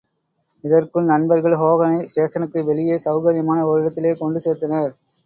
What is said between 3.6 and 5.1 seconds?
ஓரிடத்திலே கொண்டு சேர்த்தனர்.